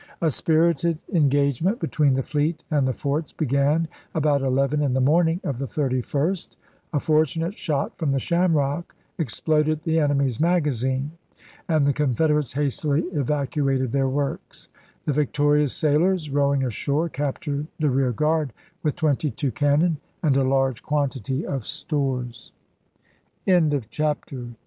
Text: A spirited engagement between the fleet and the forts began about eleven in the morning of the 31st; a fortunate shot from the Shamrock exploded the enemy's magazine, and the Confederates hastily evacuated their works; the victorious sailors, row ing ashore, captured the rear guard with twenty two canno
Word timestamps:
A 0.19 0.31
spirited 0.31 0.97
engagement 1.13 1.79
between 1.79 2.15
the 2.15 2.23
fleet 2.23 2.63
and 2.71 2.87
the 2.87 2.93
forts 2.95 3.31
began 3.31 3.87
about 4.15 4.41
eleven 4.41 4.81
in 4.81 4.95
the 4.95 4.99
morning 4.99 5.39
of 5.43 5.59
the 5.59 5.67
31st; 5.67 6.55
a 6.91 6.99
fortunate 6.99 7.53
shot 7.53 7.95
from 7.99 8.09
the 8.09 8.17
Shamrock 8.17 8.95
exploded 9.19 9.83
the 9.83 9.99
enemy's 9.99 10.39
magazine, 10.39 11.11
and 11.69 11.85
the 11.85 11.93
Confederates 11.93 12.53
hastily 12.53 13.01
evacuated 13.11 13.91
their 13.91 14.09
works; 14.09 14.69
the 15.05 15.13
victorious 15.13 15.71
sailors, 15.73 16.31
row 16.31 16.51
ing 16.55 16.63
ashore, 16.65 17.07
captured 17.07 17.67
the 17.77 17.91
rear 17.91 18.11
guard 18.11 18.53
with 18.91 18.95
twenty 18.95 19.29
two 19.29 19.51
canno 19.51 19.97